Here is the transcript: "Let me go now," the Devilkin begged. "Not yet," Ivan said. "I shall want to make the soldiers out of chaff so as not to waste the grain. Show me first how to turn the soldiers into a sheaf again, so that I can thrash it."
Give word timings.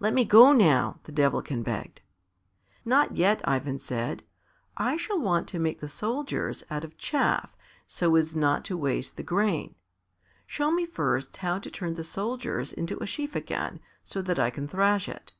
"Let 0.00 0.12
me 0.12 0.26
go 0.26 0.52
now," 0.52 1.00
the 1.04 1.12
Devilkin 1.12 1.62
begged. 1.62 2.02
"Not 2.84 3.16
yet," 3.16 3.40
Ivan 3.48 3.78
said. 3.78 4.22
"I 4.76 4.98
shall 4.98 5.18
want 5.18 5.48
to 5.48 5.58
make 5.58 5.80
the 5.80 5.88
soldiers 5.88 6.62
out 6.70 6.84
of 6.84 6.98
chaff 6.98 7.56
so 7.86 8.14
as 8.16 8.36
not 8.36 8.66
to 8.66 8.76
waste 8.76 9.16
the 9.16 9.22
grain. 9.22 9.74
Show 10.46 10.70
me 10.70 10.84
first 10.84 11.38
how 11.38 11.58
to 11.60 11.70
turn 11.70 11.94
the 11.94 12.04
soldiers 12.04 12.70
into 12.74 13.02
a 13.02 13.06
sheaf 13.06 13.34
again, 13.34 13.80
so 14.04 14.20
that 14.20 14.38
I 14.38 14.50
can 14.50 14.68
thrash 14.68 15.08
it." 15.08 15.32